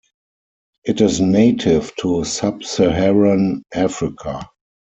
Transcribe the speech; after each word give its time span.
It 0.83 0.99
is 0.99 1.21
native 1.21 1.95
to 1.97 2.23
Sub-Saharan 2.23 3.61
Africa. 3.71 4.49